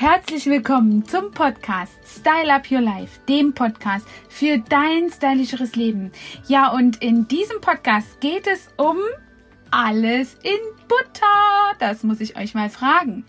[0.00, 6.12] Herzlich willkommen zum Podcast Style Up Your Life, dem Podcast für dein stylischeres Leben.
[6.46, 8.96] Ja, und in diesem Podcast geht es um
[9.72, 11.74] alles in Butter.
[11.80, 13.24] Das muss ich euch mal fragen.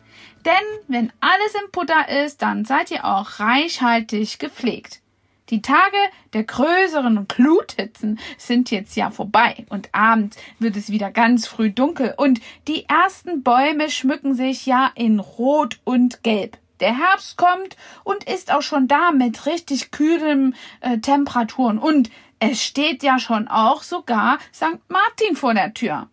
[0.45, 0.53] Denn
[0.87, 5.01] wenn alles in Butter ist, dann seid ihr auch reichhaltig gepflegt.
[5.49, 5.97] Die Tage
[6.33, 12.13] der größeren Gluthitzen sind jetzt ja vorbei und abends wird es wieder ganz früh dunkel
[12.17, 16.57] und die ersten Bäume schmücken sich ja in Rot und Gelb.
[16.79, 22.09] Der Herbst kommt und ist auch schon da mit richtig kühlen äh, Temperaturen und
[22.39, 24.79] es steht ja schon auch sogar St.
[24.87, 26.09] Martin vor der Tür.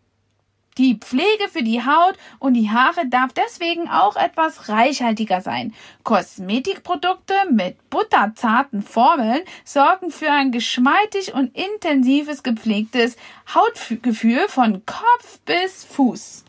[0.79, 5.73] Die Pflege für die Haut und die Haare darf deswegen auch etwas reichhaltiger sein.
[6.03, 13.17] Kosmetikprodukte mit butterzarten Formeln sorgen für ein geschmeidig und intensives gepflegtes
[13.55, 16.45] Hautgefühl von Kopf bis Fuß.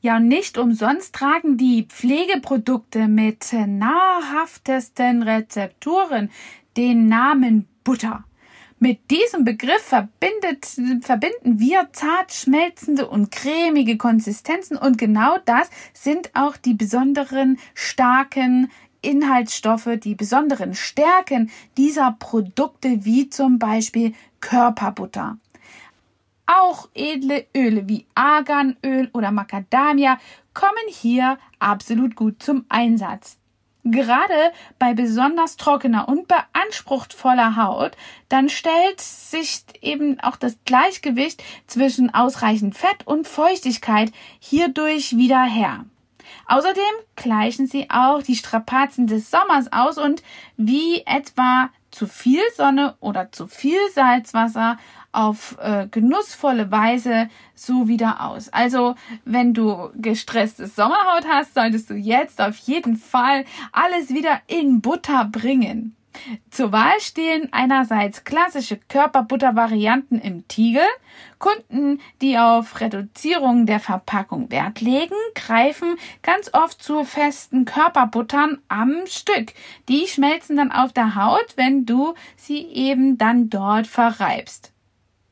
[0.00, 6.30] Ja, nicht umsonst tragen die Pflegeprodukte mit nahrhaftesten Rezepturen
[6.76, 8.24] den Namen Butter.
[8.80, 16.56] Mit diesem Begriff verbinden wir zart schmelzende und cremige Konsistenzen und genau das sind auch
[16.56, 18.70] die besonderen starken
[19.02, 25.38] Inhaltsstoffe, die besonderen Stärken dieser Produkte wie zum Beispiel Körperbutter.
[26.46, 30.20] Auch edle Öle wie Arganöl oder Macadamia
[30.54, 33.38] kommen hier absolut gut zum Einsatz.
[33.84, 37.96] Gerade bei besonders trockener und beanspruchtvoller Haut,
[38.28, 45.84] dann stellt sich eben auch das Gleichgewicht zwischen ausreichend Fett und Feuchtigkeit hierdurch wieder her.
[46.46, 46.82] Außerdem
[47.16, 50.22] gleichen sie auch die Strapazen des Sommers aus und
[50.56, 54.78] wie etwa zu viel Sonne oder zu viel Salzwasser
[55.12, 58.50] auf äh, genussvolle Weise so wieder aus.
[58.50, 58.94] Also,
[59.24, 65.24] wenn du gestresste Sommerhaut hast, solltest du jetzt auf jeden Fall alles wieder in Butter
[65.24, 65.96] bringen.
[66.50, 70.86] Zur Wahl stehen einerseits klassische Körperbuttervarianten im Tiegel.
[71.38, 79.06] Kunden, die auf Reduzierung der Verpackung Wert legen, greifen ganz oft zu festen Körperbuttern am
[79.06, 79.52] Stück.
[79.88, 84.72] Die schmelzen dann auf der Haut, wenn du sie eben dann dort verreibst.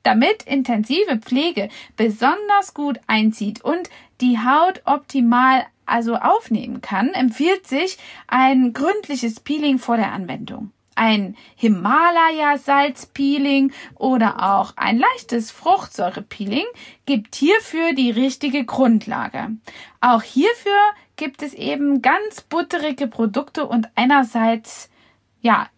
[0.03, 3.91] Damit intensive Pflege besonders gut einzieht und
[4.21, 10.73] die Haut optimal also aufnehmen kann, empfiehlt sich ein gründliches Peeling vor der Anwendung.
[10.97, 16.67] Ein Himalaya-Salz-Peeling oder auch ein leichtes Fruchtsäure-Peeling
[17.05, 19.53] gibt hierfür die richtige Grundlage.
[20.01, 20.81] Auch hierfür
[21.17, 24.91] gibt es eben ganz butterige Produkte und einerseits,
[25.41, 25.69] ja,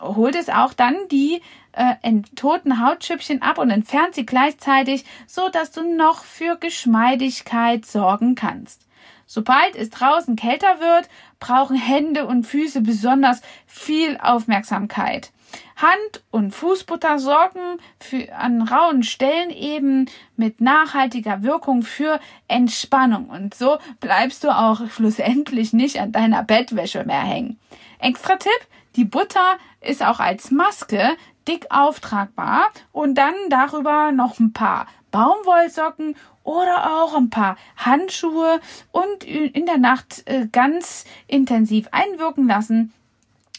[0.00, 1.40] holt es auch dann die
[1.72, 1.94] äh,
[2.36, 8.86] toten Hautschüppchen ab und entfernt sie gleichzeitig, so dass du noch für Geschmeidigkeit sorgen kannst.
[9.26, 11.08] Sobald es draußen kälter wird,
[11.40, 15.30] brauchen Hände und Füße besonders viel Aufmerksamkeit.
[15.76, 23.54] Hand- und Fußbutter sorgen für, an rauen Stellen eben mit nachhaltiger Wirkung für Entspannung und
[23.54, 27.58] so bleibst du auch schlussendlich nicht an deiner Bettwäsche mehr hängen.
[27.98, 28.50] Extra Tipp,
[28.96, 31.16] die Butter ist auch als Maske
[31.48, 38.60] dick auftragbar und dann darüber noch ein paar Baumwollsocken oder auch ein paar Handschuhe
[38.90, 42.92] und in der Nacht äh, ganz intensiv einwirken lassen.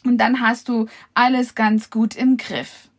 [0.04, 2.90] Und dann hast du alles ganz gut im Griff.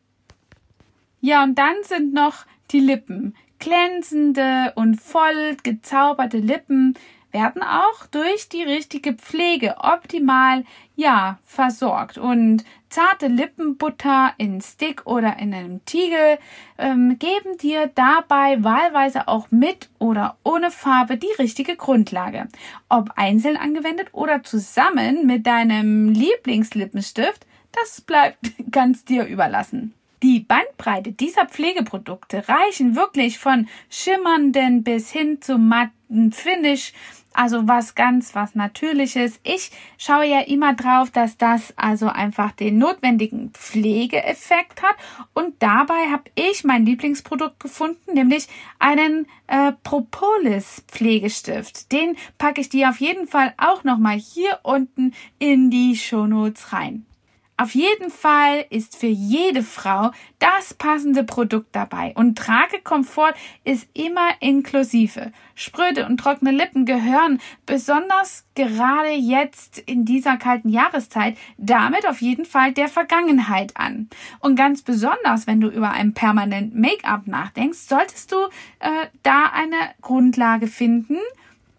[1.21, 3.37] Ja, und dann sind noch die Lippen.
[3.59, 6.95] Glänzende und voll gezauberte Lippen
[7.37, 10.65] werden auch durch die richtige Pflege optimal
[10.95, 16.39] ja versorgt und zarte Lippenbutter in Stick oder in einem Tiegel
[16.79, 22.49] ähm, geben dir dabei wahlweise auch mit oder ohne Farbe die richtige Grundlage.
[22.89, 28.39] Ob einzeln angewendet oder zusammen mit deinem Lieblingslippenstift, das bleibt
[28.71, 29.93] ganz dir überlassen.
[30.23, 36.95] Die Bandbreite dieser Pflegeprodukte reichen wirklich von schimmernden bis hin zu matten Finish
[37.37, 39.39] also was ganz, was Natürliches.
[39.43, 44.97] Ich schaue ja immer drauf, dass das also einfach den notwendigen Pflegeeffekt hat.
[45.35, 48.49] Und dabei habe ich mein Lieblingsprodukt gefunden, nämlich
[48.79, 51.93] einen äh, Propolis Pflegestift.
[51.93, 57.07] Den packe ich dir auf jeden Fall auch nochmal hier unten in die Shownotes rein.
[57.59, 63.33] Auf jeden Fall ist für jede Frau das passende Produkt dabei und Tragekomfort
[63.65, 65.33] ist immer inklusive.
[65.55, 72.45] Spröde und trockene Lippen gehören besonders gerade jetzt in dieser kalten Jahreszeit damit auf jeden
[72.45, 74.11] Fall der Vergangenheit an.
[74.41, 78.37] Und ganz besonders, wenn du über ein permanent Make-up nachdenkst, solltest du
[78.81, 81.17] äh, da eine Grundlage finden,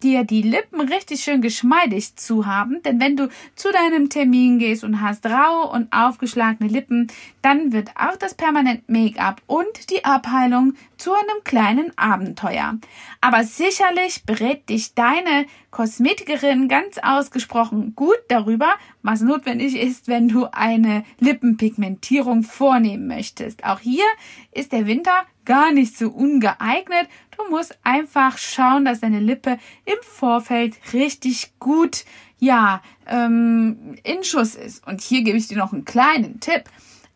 [0.02, 2.82] dir die Lippen richtig schön geschmeidig zu haben.
[2.82, 7.08] Denn wenn du zu deinem Termin gehst und hast raue und aufgeschlagene Lippen,
[7.42, 12.78] dann wird auch das Permanent Make-up und die Abheilung zu einem kleinen Abenteuer.
[13.20, 18.70] Aber sicherlich berät dich deine Kosmetikerin ganz ausgesprochen gut darüber,
[19.02, 23.64] was notwendig ist, wenn du eine Lippenpigmentierung vornehmen möchtest.
[23.64, 24.04] Auch hier
[24.52, 27.08] ist der Winter gar nicht so ungeeignet.
[27.38, 32.04] Du musst einfach schauen, dass deine Lippe im Vorfeld richtig gut,
[32.38, 34.86] ja, ähm, in Schuss ist.
[34.86, 36.64] Und hier gebe ich dir noch einen kleinen Tipp.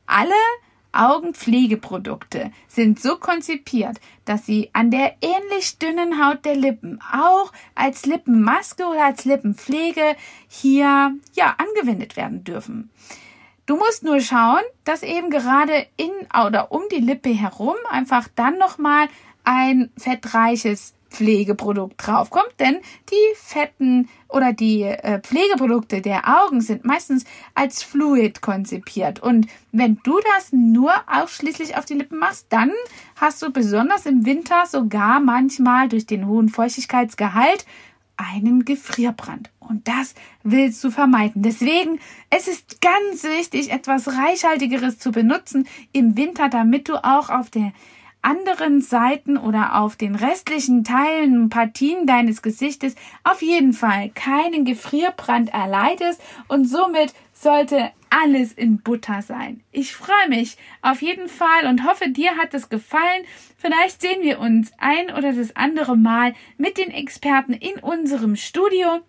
[0.06, 0.32] Alle
[0.92, 8.06] Augenpflegeprodukte sind so konzipiert, dass sie an der ähnlich dünnen Haut der Lippen auch als
[8.06, 10.16] Lippenmaske oder als Lippenpflege
[10.48, 12.90] hier ja angewendet werden dürfen.
[13.64, 16.10] Du musst nur schauen, dass eben gerade in
[16.46, 19.08] oder um die Lippe herum einfach dann nochmal
[19.44, 22.78] ein fettreiches Pflegeprodukt draufkommt, denn
[23.10, 27.24] die fetten oder die äh, Pflegeprodukte der Augen sind meistens
[27.54, 29.20] als Fluid konzipiert.
[29.20, 32.72] Und wenn du das nur ausschließlich auf die Lippen machst, dann
[33.16, 37.66] hast du besonders im Winter sogar manchmal durch den hohen Feuchtigkeitsgehalt
[38.16, 39.50] einen Gefrierbrand.
[39.60, 41.42] Und das willst du vermeiden.
[41.42, 41.98] Deswegen,
[42.30, 47.72] es ist ganz wichtig, etwas Reichhaltigeres zu benutzen im Winter, damit du auch auf der
[48.22, 55.52] anderen Seiten oder auf den restlichen Teilen, Partien deines Gesichtes auf jeden Fall keinen Gefrierbrand
[55.52, 59.62] erleidest und somit sollte alles in Butter sein.
[59.72, 63.24] Ich freue mich auf jeden Fall und hoffe, dir hat es gefallen.
[63.56, 69.00] Vielleicht sehen wir uns ein oder das andere Mal mit den Experten in unserem Studio.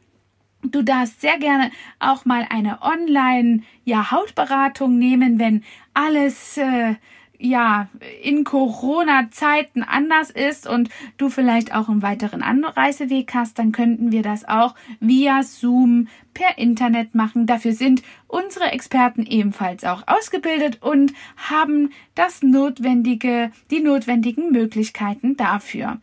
[0.63, 5.63] Du darfst sehr gerne auch mal eine Online ja Hautberatung nehmen, wenn
[5.93, 6.95] alles äh,
[7.43, 7.89] ja
[8.21, 14.23] in Corona-Zeiten anders ist und du vielleicht auch einen weiteren Anreiseweg hast, dann könnten wir
[14.23, 17.45] das auch via Zoom per Internet machen.
[17.45, 25.99] Dafür sind unsere Experten ebenfalls auch ausgebildet und haben das notwendige, die notwendigen Möglichkeiten dafür.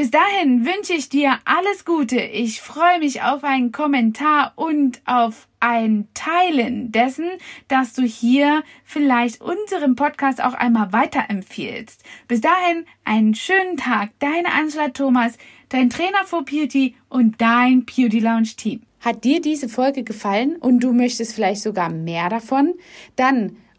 [0.00, 2.18] Bis dahin wünsche ich dir alles Gute.
[2.18, 7.28] Ich freue mich auf einen Kommentar und auf ein Teilen dessen,
[7.68, 12.02] dass du hier vielleicht unseren Podcast auch einmal weiterempfiehlst.
[12.28, 14.12] Bis dahin einen schönen Tag.
[14.20, 15.36] Deine Angela Thomas,
[15.68, 18.80] dein Trainer for Beauty und dein Beauty Lounge Team.
[19.00, 22.72] Hat dir diese Folge gefallen und du möchtest vielleicht sogar mehr davon?
[23.16, 23.58] Dann